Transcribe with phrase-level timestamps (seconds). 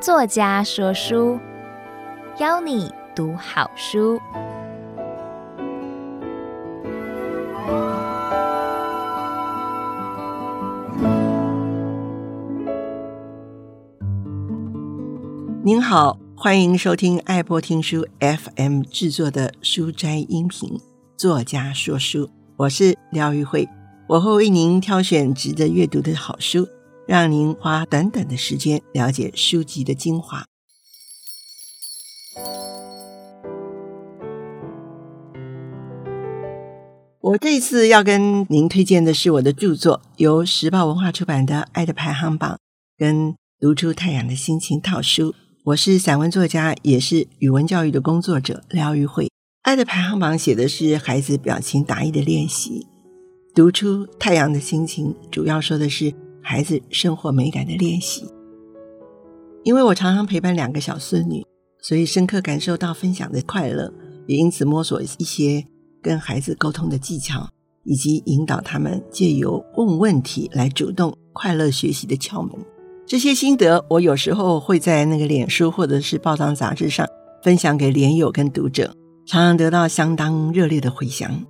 [0.00, 1.38] 作家说书，
[2.38, 4.18] 邀你读好书。
[15.62, 20.80] 您好，欢迎收听爱播听书 FM 制作的书斋音频。
[21.16, 23.68] 作家说书，我是廖玉慧，
[24.06, 26.68] 我会为您挑选值得阅读的好书。
[27.06, 30.46] 让您花短短的时间了解书籍的精华。
[37.20, 42.54] 我这次要跟您推荐的是我的著作，由时报文化出版的《爱的排行榜》
[42.96, 45.34] 跟《读出太阳的心情》套书。
[45.64, 49.24] 我是散文作家，也是语文教育的工作者廖玉慧。
[49.62, 52.86] 《爱的排行榜》写的是孩子表情达意的练习，
[53.54, 56.12] 《读出太阳的心情》主要说的是。
[56.46, 58.22] 孩子生活美感的练习，
[59.62, 61.42] 因为我常常陪伴两个小孙女，
[61.80, 63.90] 所以深刻感受到分享的快乐，
[64.26, 65.64] 也因此摸索一些
[66.02, 67.48] 跟孩子沟通的技巧，
[67.84, 72.52] 以及引导他们借由问问题来主动快乐学习的窍门。
[73.06, 77.08] 这些心得，我有时候会在那个脸书或者是报章杂志上
[77.42, 81.42] 分享给连友跟读者，常常得到相当热烈的回响。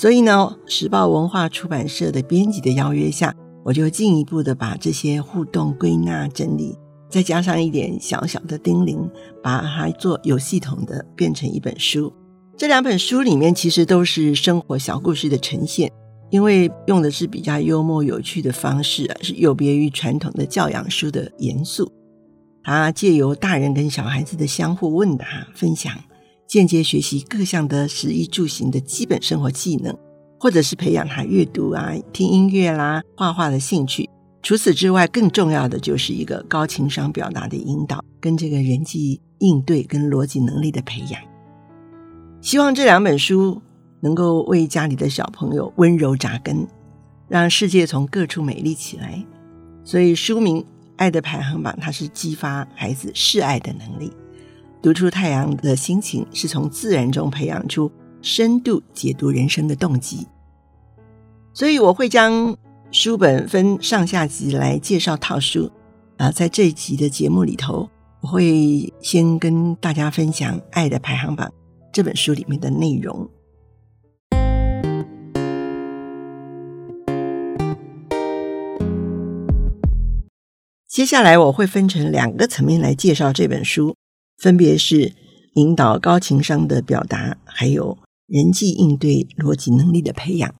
[0.00, 3.34] 所以呢，时报文化出版社的编辑的邀约下。
[3.62, 6.74] 我就进一步的把这些互动归纳整理，
[7.10, 9.10] 再加上一点小小的叮咛，
[9.42, 12.10] 把它做有系统的变成一本书。
[12.56, 15.92] 这两本书里面其实都是生活小故事的呈现，
[16.30, 21.92] 因为用的是比较幽默有趣的方式，是有别于传统的教养书的严肃。
[22.62, 25.92] 它借由大人跟小孩子的相互问答分享，
[26.50, 29.96] 间接学习各项的食衣住行的基本生活技能。
[30.42, 34.08] 或者是培养他阅读啊、听音乐啦、画画的兴趣。
[34.42, 41.20] 除此之外，更重要的就是一个高情商表达的引导，跟这个人际应对跟逻辑能力的培养。
[42.40, 43.60] 希望这两本书
[44.00, 46.66] 能够为家里的小朋友温柔扎根，
[47.28, 49.22] 让世界从各处美丽起来。
[49.84, 50.62] 所以书名
[50.96, 54.10] 《爱的排行榜》，它是激发孩子示爱的能力；
[54.82, 57.90] 读出太阳的心情，是从自然中培养出。
[58.22, 60.26] 深度解读人生的动机，
[61.54, 62.54] 所以我会将
[62.90, 65.72] 书本分上下集来介绍套书。
[66.18, 67.88] 啊，在这一集的节目里头，
[68.20, 71.48] 我会先跟大家分享《爱的排行榜》
[71.90, 73.26] 这本书里面的内容。
[80.86, 83.96] 接下来我会分成两个层面来介绍这本书，
[84.40, 85.12] 分别是
[85.54, 87.98] 引导高情商的表达，还有。
[88.32, 90.54] 人际应对逻辑能力的培养，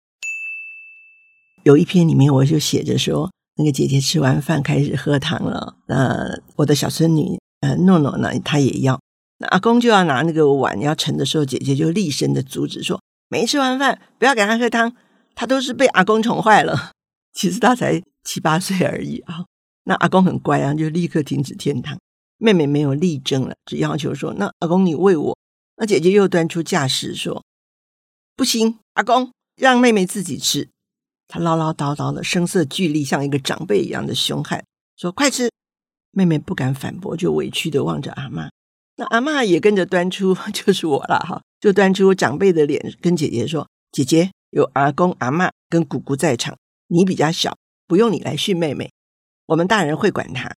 [1.63, 9.01] 有一篇里面我就写着说，那个姐姐吃完饭开始喝汤了，呃，我的小孙女呃诺诺呢，她也要，
[9.39, 14.93] 那阿公就要拿那个碗要盛的时候，姐姐就厉声的阻止说，没吃完饭不要给她喝汤，
[15.37, 16.91] 她都是被阿公宠坏了。
[17.33, 19.45] 其实她才七八岁而已啊，
[19.85, 21.97] 那阿公很乖啊，就立刻停止添汤。
[22.41, 25.39] 妹妹没有力争了，只要求说，那阿公你喂我。
[25.77, 27.45] 那姐姐又端出架势说。
[28.35, 30.71] 不行，阿公让妹妹自己吃。
[31.29, 34.65] 她唠唠叨叨的，声色俱厉，像一个长辈一样的凶悍，
[34.97, 35.51] 说：“快吃！”
[36.11, 38.49] 妹妹不敢反驳，就委屈的望着阿妈。
[38.97, 46.57] 那阿妈也跟着端出， 就是我了哈，就端出长辈的脸，跟姐姐说：“姐姐有阿公、阿妈跟姑姑在场，
[46.89, 48.91] 你比较小，不用你来训妹妹，
[49.47, 50.55] 我们大人会管她。”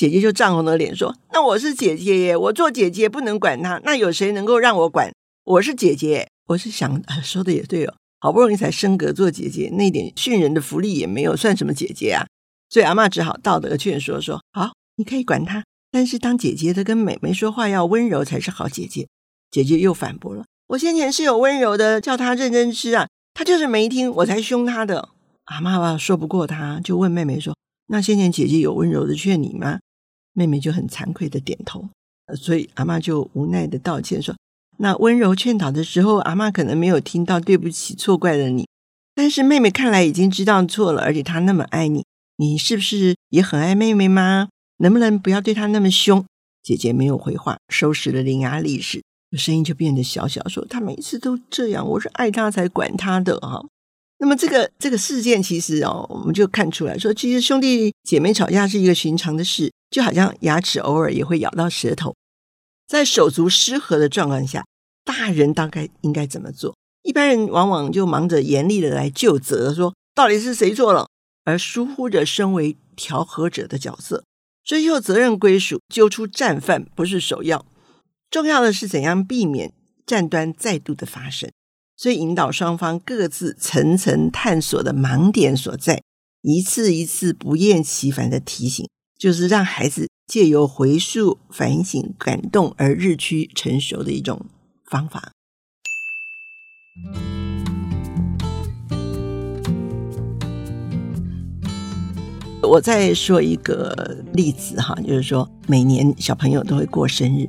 [0.00, 5.12] 姐姐就涨红了脸说：“那我是姐姐耶，我做姐姐不能管她，那有谁能够让我管？
[5.44, 12.26] 我是姐姐。”我是想说的也对哦，好不容易才升格做姐姐，那点训人的福利也没有，算什么姐姐啊？
[12.70, 15.62] 所以阿嬷只好道德劝说说：好，你可以管她，
[15.92, 19.06] 但是当姐姐的跟妹妹说话要温柔才是好姐姐。
[19.50, 25.10] 姐姐又反驳了：我先前是有温柔的，叫她认真吃啊，她就是没听，我才凶她的。
[25.44, 27.54] 阿嬷吧说不过她，就问妹妹说：
[27.88, 29.78] 那先前姐姐有温柔的劝你吗？
[30.32, 31.88] 妹妹就很惭愧的点头。
[32.36, 34.34] 所以阿嬷就无奈的道歉说。
[34.78, 38.66] 那温柔劝导的时候，阿嬷可能没有听到，对不起，错怪了你。
[39.14, 42.04] 但是妹妹看来已经知道错了，而且她那么爱你，
[42.36, 44.48] 你是不是也很爱妹妹吗？
[44.78, 46.24] 能不能不要对她那么凶？
[46.62, 49.02] 姐姐没有回话，收拾了伶牙俐齿，
[49.36, 53.62] 声音就变得小小，说：“她每次都这样，我是爱她才管她的哈。”
[54.18, 62.14] 那么这个这个事件其实哦，我们就看出来说，其实兄弟姐妹吵架是一个寻常的事，就好像牙齿偶尔也会咬到舌头，
[62.86, 64.64] 在手足失和的状况下。
[65.02, 66.76] 大人大概应该怎么做？
[67.02, 71.08] 一般人往往就忙着严厉的来就责，说到底是谁错了，
[71.44, 74.22] 而疏忽着身为调和者的角色。
[74.62, 77.64] 追究责任归属，揪出战犯不是首要，
[78.30, 79.72] 重要的是怎样避免
[80.06, 81.50] 战端再度的发生。
[81.96, 86.02] 所以引导双方各自层层探索的盲点所在，
[86.42, 88.88] 一次一次不厌其烦的提醒，
[89.20, 94.46] 就是让孩子借由回溯、反省、感动而日趋成熟的一种
[94.86, 95.32] 方法。
[102.62, 107.46] 我再说一个例子哈，就是说每年小朋友都会过生日，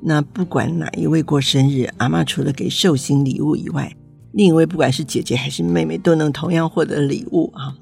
[0.00, 3.94] 那不管哪一位过生日，阿嬷除了给寿星礼物以外，
[4.32, 7.76] 另一位不管是姐姐还是妹妹都能同样获得礼物啊。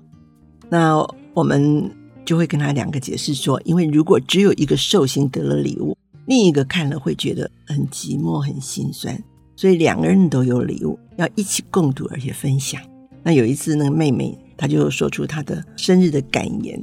[0.68, 0.98] 那
[1.32, 1.90] 我们
[2.30, 9.20] 就会跟他两个解释说，因为如果只有一个寿星得了礼物，另一个看了会觉得很寂寞、很心酸，
[9.56, 12.80] 所以两个人都有礼物，要一起共度而且分享。
[13.24, 14.38] 那有一次，那个妹妹。
[14.56, 16.80] 她就说出她的生日的感言，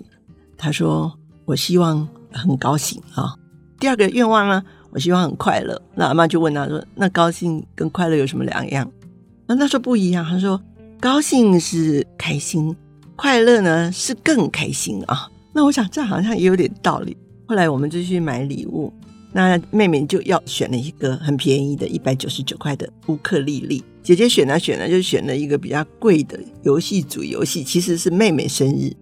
[0.58, 3.34] 她说：“我希望很高兴啊。
[3.80, 8.92] 第二个愿望呢，我希望很快乐。”那阿嬷就问她说：“那高兴跟快乐有什么两样？”
[9.48, 10.26] 那她说不一样。
[10.26, 10.62] 她说
[11.00, 12.76] ：“高兴是开心，
[13.16, 17.18] 快乐呢是更开心啊。”那我想这好像也有点道理。
[17.48, 18.94] 后来我们就去买礼物。
[19.34, 23.84] 那妹妹就要选了一个很便宜的，一百九十九块的乌克丽丽。
[24.04, 28.94] 姐姐选了选了，就选了一个比较贵的游戏组游戏，其实是妹妹生日。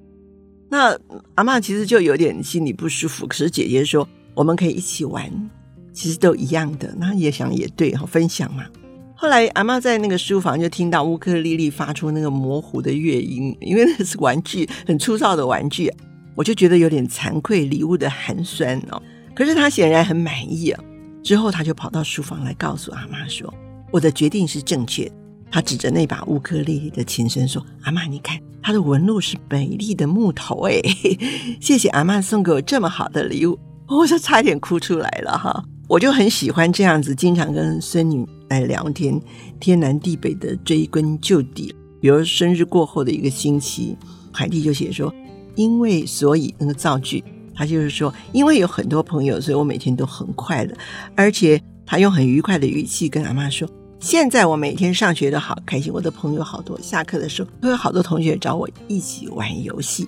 [0.69, 0.97] 那
[1.35, 3.27] 阿嬷其实就有点心里不舒服。
[3.27, 5.29] 可是姐姐说我们可以一起玩，
[5.91, 6.95] 其实都一样的。
[6.97, 8.63] 那也想也对，好分享嘛。
[9.13, 15.91] 后来阿嬷在那个书房就听到乌克丽丽发出那个模糊的乐音，因为那是玩具，很粗糙的玩具，
[16.35, 19.01] 我就觉得有点惭愧，礼物的寒酸哦。
[19.33, 20.83] 可是他显然很满意啊！
[21.23, 23.51] 之后他就跑到书房来告诉阿妈说
[23.91, 25.11] ：“我的决定是正确。”
[25.51, 30.81] 他指着那把乌克丽丽的琴声说：“阿妈，你看，它的纹路是美丽的木头哎！
[31.61, 35.63] 谢谢阿妈送给我这么好的礼物。”我就差点哭出来了哈！
[35.87, 39.21] 我就很喜欢这样子，经常跟孙女来聊天，
[39.59, 41.73] 天南地北的追根究底。
[42.01, 43.95] 比如生日过后的一个星期，
[44.31, 45.13] 海蒂就写说
[45.55, 47.23] ：“因为所以那个造句。”
[47.57, 50.75] 他就是说，因为有很多朋友，所以我每天都很快乐。
[51.15, 53.65] 而且他用很愉快的语气跟阿妈说
[53.97, 60.05] ：“现在我每天上学都好开心，我的朋友好多，下课的时候都有好多同学找我一起玩游戏。”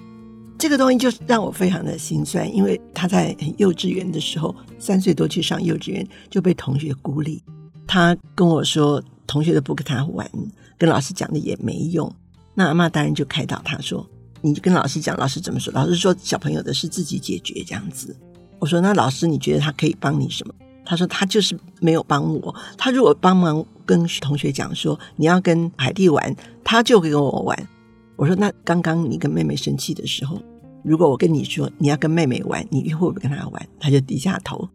[0.59, 7.41] 这个东西就让我非常的心酸，因为他在幼稚园的时候，三岁多去上幼稚园就被同学孤立。
[7.87, 10.29] 他跟我说，同学都不跟他玩，
[10.77, 12.13] 跟老师讲的也没用。
[12.53, 14.05] 那阿妈当然就开导他说。
[14.47, 15.73] 你就跟老师讲，老师怎么说？
[15.73, 18.15] 老师说小朋友的事自己解决这样子。
[18.59, 20.53] 我说那老师你觉得他可以帮你什么？
[20.85, 22.55] 他说他就是没有帮我。
[22.77, 26.33] 他如果帮忙跟同学讲说你要跟海蒂玩，
[26.63, 27.67] 他就跟我玩。
[28.15, 30.41] 我说那刚刚你跟妹妹生气的时候，
[30.83, 33.67] 如果我跟你说你要跟妹妹玩，你会不会跟他玩？
[33.79, 34.67] 他就低下头。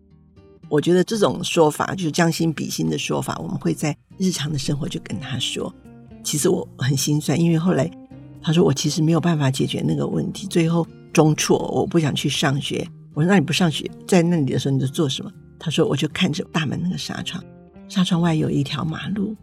[0.69, 5.75] 我觉得这种说法就是将心比心的说法，我们会在日常的生活就跟他说。
[6.23, 7.91] 其实我很心酸，因为后来。
[8.43, 10.47] 他说：“我其实没有办法解决那个问题。
[10.49, 12.87] 最后中辍，我不想去上学。
[13.15, 15.31] 我说：那你不上学，在那里的时候你在做什么？
[15.59, 17.43] 他说：我就看着大门那个纱窗，
[17.89, 19.37] 纱窗外有一条马路，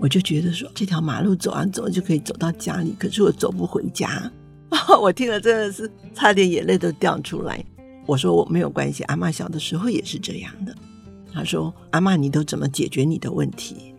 [0.00, 4.30] 我就觉得说这条马路走啊走就可以走到家里，可是我走不回家。
[5.00, 7.64] 我听了真的是差点眼泪都掉出来。
[8.06, 10.74] 我说我没有关系，阿嬷小的时候也是这样的。
[11.32, 13.93] 他说：阿嬷，你都怎么解决你的问题？”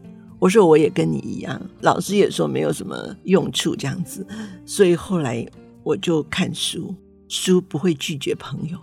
[0.45, 4.23] 我说我也跟你一样，老师也说没有什么用处这样子，
[4.63, 5.43] 所以后来
[5.81, 6.93] 我就看书，
[7.27, 8.77] 书不会拒绝朋友，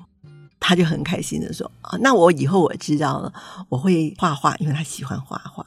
[0.58, 3.32] 他就很开心的说啊，那我以后我知道了，
[3.68, 5.64] 我会画画，因为他喜欢画画。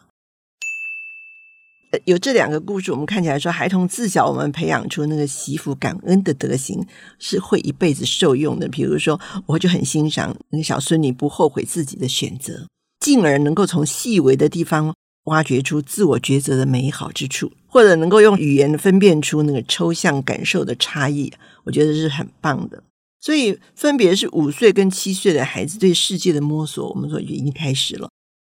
[2.04, 6.86] 有这两个故事，我们看起来说，孩童自小我们培养出那个惜福感恩的德行，
[7.20, 8.68] 是会一辈子受用的。
[8.68, 12.68] 比如说，我就很欣赏那个小孙女不后悔自己的选择，
[13.00, 14.94] 进而能够从细微的地方。
[15.26, 21.32] 挖掘出自我抉择的美好之处，或者能够用语言分辨出那个抽象感受的差异，
[21.66, 22.84] 我觉得是很棒的。
[23.20, 28.10] 所以，分别是五岁跟七岁的孩子对世界的摸索，我们说已经开始了。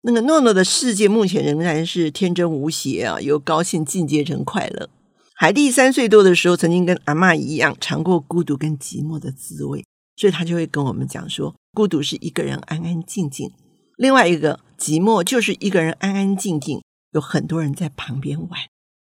[0.03, 4.89] 那个诺诺的世界目前仍然是天真无邪啊，由高兴进阶成快乐。
[5.35, 9.83] 海蒂三岁多的时候，曾经跟阿嬷一样尝过孤独跟寂寞的滋味，
[10.15, 13.49] 所以他就会跟我们讲说，孤独是一个人安安静静。
[13.97, 16.81] 另外一个寂寞就是一个人安安静静，
[17.11, 18.59] 有很多人在旁边玩。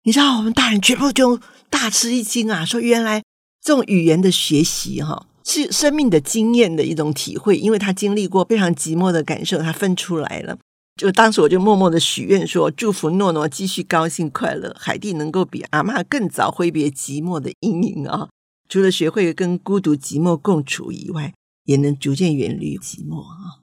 [0.02, 2.64] 你知道，我们大人全部就大吃一惊啊！
[2.64, 3.22] 说原来
[3.62, 10.58] 这种语言的学习，哈，是生命的经验的一种体会，因为他经历过非常寂寞的感受，他分出来了。
[10.96, 18.28] 就当时我就默默的许愿说，祝福诺诺继续高兴快乐，海蒂能够比阿嬷更早挥别寂寞的阴影啊！
[18.68, 21.34] 除了学会跟孤独寂寞共处以外，
[21.64, 23.59] 也能逐渐远离寂寞啊！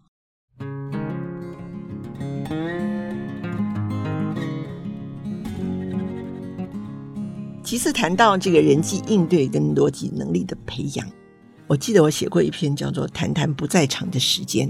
[7.67, 11.05] 其次谈到这个人际应对跟逻辑能力的培养，
[11.67, 14.65] 我记得我写过一篇叫做《谈谈不在场的时间》。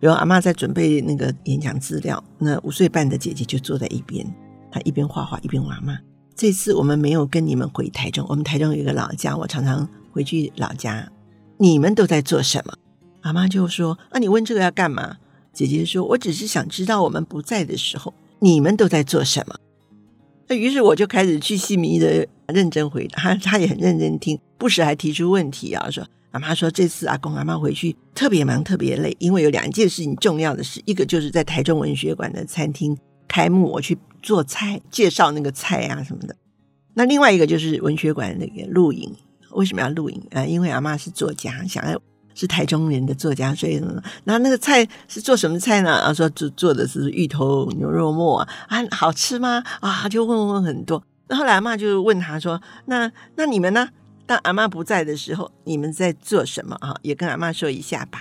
[0.00, 4.26] 比如阿妈在准备那个演讲资料，那五岁半的姐姐就坐在一边，
[4.68, 5.96] 她一边画画一边问阿嬷
[6.34, 11.08] ：“这次我们没有跟你们回台中，我们台中有一个老家，我常常回去老家，
[11.56, 12.74] 你们都在做什么？”
[13.22, 15.18] 阿妈就说：“啊，你问这个要干嘛？”
[15.54, 19.54] 姐姐说：“我只是想知道我们不在的时候，你们都在做什么。”
[20.50, 26.06] 那于是我就开始去细密的认真回答， 她她也很认真听，不时还提出问题啊，说。
[26.32, 36.36] 阿妈说：“这次阿公阿妈回去特别忙，特别累，因为有两件事情重要的事，一个就是在台中文学馆的餐厅开幕，我去做菜，介绍那个菜啊什么的。
[36.94, 39.12] 那另外一个就是文学馆那个录影，
[39.54, 40.44] 为什么要录影啊？
[40.46, 42.00] 因为阿妈是作家，想要
[42.34, 45.92] 是台中人的作家，所以呢，那那个菜是做什么菜呢？
[45.92, 49.62] 啊，说做做的是芋头牛肉末啊，啊好吃吗？
[49.80, 51.02] 啊，就问问很多。
[51.28, 53.88] 那后来阿妈就问他说：那那你们呢？”
[54.26, 56.94] 当阿嬷不在的时候，你们在做什么啊？
[57.02, 58.20] 也跟阿嬷说一下吧。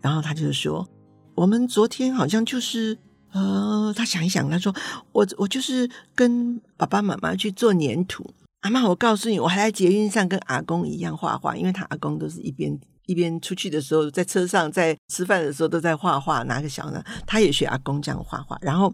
[0.00, 0.88] 然后他就说
[1.34, 2.96] ：“我们昨天好像就是……
[3.32, 4.72] 呃，他想一想，他说
[5.10, 8.24] ：‘我我就是跟爸爸妈妈去做黏土。’
[8.60, 18.58] 阿妈，我告诉你，我还在捷运上跟阿公一样画画，因为他阿公都是一边一边出去的时候，在车上在吃饭的时候都在画画，拿个小呢，他也学阿公这样画画。
[18.60, 18.92] 然后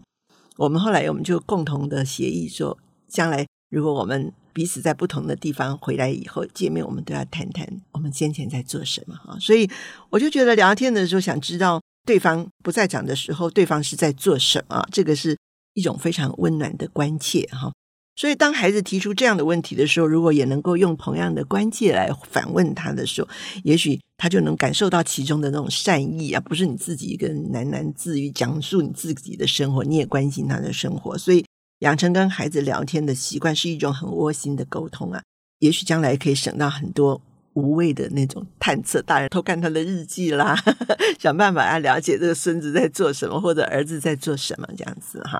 [0.57, 4.33] 我们后来我们就共同的协议说，将来如果我们……
[4.57, 9.37] 彼此在不同的地方回来以后见面，我们都要谈谈我们先前在做什么哈。
[9.39, 9.69] 所以
[10.09, 15.37] 我就觉得聊天的时候，想知道对方不在场的时候，对方是在做什么，这个是
[15.75, 17.71] 一种非常温暖的关切哈。
[18.17, 23.29] 所以当孩子提出这样的问题的时候，如果也能够用同样的关切来反问他的时候，
[23.63, 31.45] 也许他就能感受到其中的那种善意啊，不是你自己一个人喃喃自语讲述你自己的生活，你也关心他的生活，所以。
[31.81, 35.21] 养成跟孩子聊天的习惯是一种很窝心的沟通啊，
[35.59, 37.21] 也许将来可以省到很多
[37.53, 45.39] 无谓的那种探测，大人偷看他的日记啦，呵 呵想办法要了解这个孙子在做什么，或者儿子在做什么这样子哈。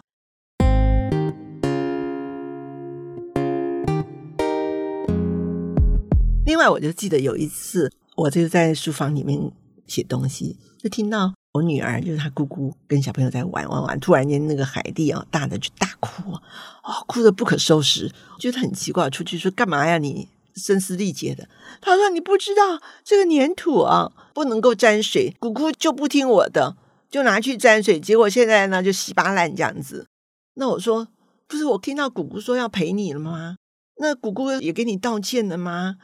[6.58, 9.40] 另外，我就记得有一次，我就在书房里面
[9.86, 11.32] 写东西，就听到。
[11.54, 16.42] 我女儿就是她姑姑跟小朋友在玩玩玩，突然间那个海蒂啊，大的就大哭啊，
[16.84, 18.12] 哦，哭得不可收拾。
[18.40, 20.00] 觉得很奇怪，出去说干嘛呀？
[20.00, 21.48] 你声嘶力竭的。
[21.80, 26.76] 她说你不知道这个粘土啊不能够沾水，姑姑就不听我的，
[27.12, 30.08] 就拿去沾水，结果现在呢就稀巴烂这样子。
[30.56, 31.08] 那我说
[31.48, 33.58] 不是，我听到姑姑说要赔你了吗？
[34.00, 35.98] 那姑姑也给你道歉了吗？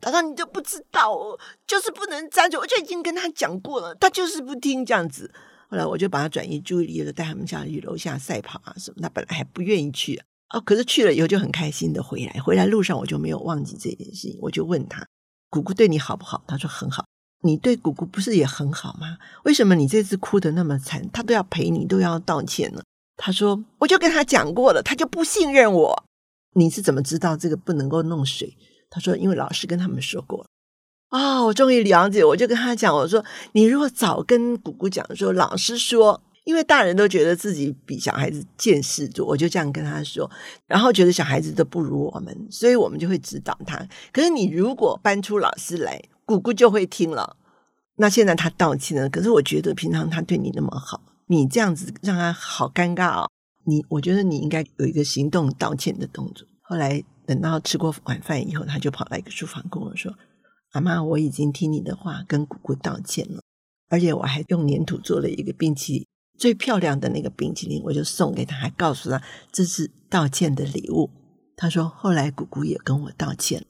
[0.00, 2.58] 他说：“你就不知道哦，就是不能沾嘴。
[2.58, 5.30] 我就已经跟他讲过了，他就是不听这样子。
[5.68, 8.96] 后来我就把他转移注意力了，带他们下去楼下赛跑啊什么。
[9.02, 12.40] 他本来还不愿意去哦，可是去了以后就很开心的回来。
[12.40, 15.06] 回来路上我就没有忘记这件事情，我就问他：
[15.48, 16.42] 姑姑对你好不好？
[16.46, 17.04] 他说很好。
[17.42, 19.18] 你对姑姑不是也很好吗？
[19.44, 21.08] 为什么你这次哭得那么惨？
[21.12, 22.82] 他都要赔你，都要道歉了。
[23.16, 26.04] 他说：我就跟他讲过了，他就不信任我。
[26.54, 28.56] 你是怎么知道这个不能够弄水？”
[28.90, 30.44] 他说：“因为老师跟他们说过
[31.10, 32.24] 啊、哦，我终于了解。
[32.24, 40.30] 我就跟他讲，我说你如果早跟姑姑讲说，老师说，因为大人都觉得自己比小孩子见识多，我就这样跟他说，
[40.66, 43.84] 然后觉得小孩子都不如我们，所以我们就会指导他。
[44.12, 47.36] 可是你如果搬出老师来，姑姑就会听了。
[47.96, 53.30] 那现在他道歉了，可是我觉得平常他对你那么好，你这样子让他好尴尬哦。
[53.66, 56.46] 你我觉得你应该有一个行动道歉的动作。
[56.62, 60.12] 后来。”等到吃过晚饭以后，他就跑来一个书房跟我说
[60.74, 63.40] ：“阿妈，我已经听你的话，跟姑姑道歉了，
[63.88, 66.06] 而且我还用粘土做了一个冰淇淋，
[66.36, 69.22] 最漂亮的那个冰淇淋，我就送给他，还告诉他
[69.52, 71.08] 这是道歉的礼物。”
[71.56, 73.64] 他说：“后来姑姑也跟我道歉，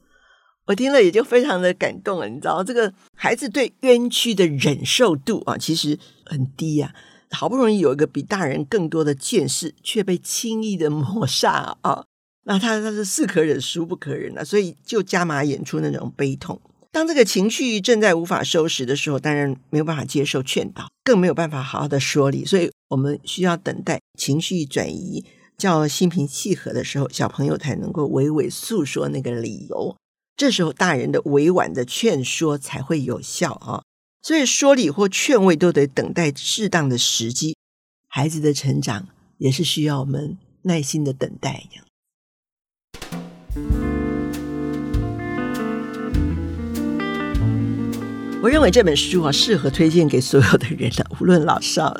[0.65, 2.27] 我听了也就非常的感动了。
[2.27, 6.95] 你知道，这个孩子对冤屈的忍受度啊，其实很低呀、
[7.29, 7.37] 啊。
[7.37, 12.05] 好不容易有一个比大人更多的见识，却被轻易的抹杀啊。”
[12.43, 16.59] 那他他是是可忍，孰不可忍啊，所以就加码演出那种悲痛。
[16.91, 22.43] 当这个情绪正在无法收拾的时候，当然没有办法接受劝导，更没有办法好好的说理。
[22.43, 25.23] 所以我们需要等待情绪转移，
[25.57, 29.95] 叫心平气和的时候，小朋友才能够娓娓诉说那个理由。
[30.35, 33.83] 这时候大人的委婉的劝说才会有效啊。
[34.23, 37.55] 所以说理或劝慰都得等待适当的时机。
[38.07, 39.07] 孩子的成长
[39.37, 41.63] 也是需要我们耐心的等待。
[48.41, 51.95] 我认为这本书啊，适合推荐给所有的人了，无论老少。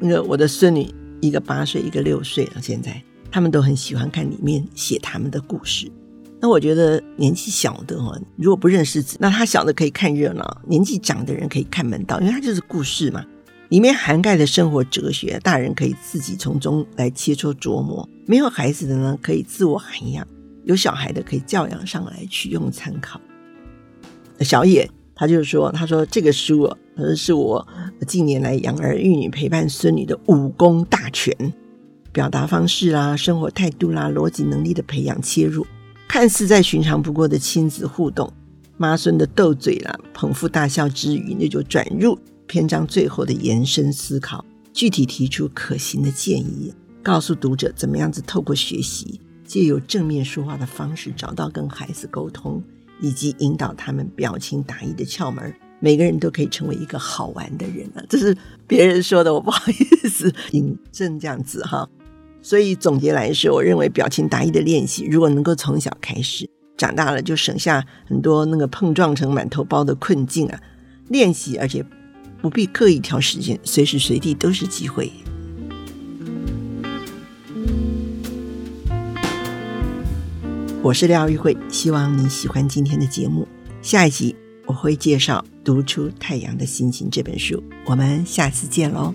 [0.00, 0.88] 那个我的孙女，
[1.20, 5.90] 一个八岁，一个六岁了，现在他们都很喜欢看里面写他们的故事。
[6.40, 13.24] 那我觉得年纪小的哦，如果不认识字，那他小的可以看热闹；年纪长的人可以看门道，因为它就是故事嘛，
[13.68, 18.08] 里面涵盖的生活哲学，大人可以自己从中来切磋琢磨。
[18.26, 20.26] 没有孩子的呢，可以自我涵养；
[20.64, 23.20] 有小孩的可以教养上来取用参考。
[24.40, 24.90] 小野。
[25.14, 26.76] 他就说：“他说这个书啊，
[27.14, 27.64] 是我
[28.08, 31.36] 近年来养儿育女、陪伴孙女的武功大全，
[32.10, 35.64] 表达方式啦、生活态度啦、逻辑能力的培养切入，
[36.08, 38.32] 看似再寻常不过的亲子互动，
[38.78, 49.20] 妈孙的斗嘴啦、捧腹大笑之余，那就转入篇章最后的延伸思考，具体提出可行的建议，告诉读者怎么样子透过学习，
[49.52, 52.62] 借由正面说话的方式，找到跟孩子沟通。”
[53.02, 58.04] 以及引导他们表情达意的窍门，每个人都可以成为一个好玩的人啊！
[58.08, 58.34] 这是
[58.66, 61.86] 别人说的，我不好意思引证这样子哈。
[62.40, 70.60] 所以总结来说，我认为表情达意的练习，如果能够从小开始，长大了就省下很多那个碰撞成满头包的困境啊。
[71.08, 71.84] 练习，而且
[72.40, 75.10] 不必刻意挑时间，随时随地都是机会。
[80.84, 83.46] 我是廖玉慧，希望你喜欢今天的节目。
[83.80, 84.34] 下一集
[84.66, 89.14] 我会介绍《读出太阳的心情》这本书，我们下次见喽。